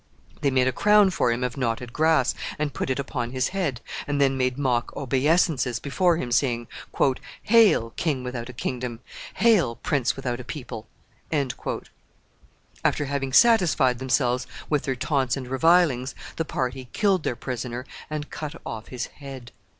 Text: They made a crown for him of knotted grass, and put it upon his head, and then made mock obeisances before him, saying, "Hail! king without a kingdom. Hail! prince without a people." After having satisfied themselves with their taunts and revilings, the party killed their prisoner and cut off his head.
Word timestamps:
They 0.41 0.49
made 0.49 0.67
a 0.67 0.71
crown 0.71 1.11
for 1.11 1.31
him 1.31 1.43
of 1.43 1.57
knotted 1.57 1.93
grass, 1.93 2.33
and 2.57 2.73
put 2.73 2.89
it 2.89 2.97
upon 2.97 3.29
his 3.29 3.49
head, 3.49 3.81
and 4.07 4.19
then 4.19 4.35
made 4.35 4.57
mock 4.57 4.91
obeisances 4.97 5.77
before 5.79 6.17
him, 6.17 6.31
saying, 6.31 6.67
"Hail! 7.43 7.91
king 7.97 8.23
without 8.23 8.49
a 8.49 8.53
kingdom. 8.53 9.01
Hail! 9.35 9.75
prince 9.75 10.15
without 10.15 10.39
a 10.39 10.43
people." 10.43 10.87
After 12.83 13.05
having 13.05 13.31
satisfied 13.31 13.99
themselves 13.99 14.47
with 14.71 14.85
their 14.85 14.95
taunts 14.95 15.37
and 15.37 15.47
revilings, 15.47 16.15
the 16.35 16.45
party 16.45 16.89
killed 16.93 17.21
their 17.21 17.35
prisoner 17.35 17.85
and 18.09 18.31
cut 18.31 18.55
off 18.65 18.87
his 18.87 19.05
head. 19.05 19.51